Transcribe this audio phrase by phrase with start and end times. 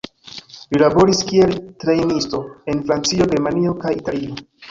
[0.71, 1.51] Li laboris kiel
[1.83, 2.41] trejnisto
[2.73, 4.43] en Francio, Germanio kaj Italio.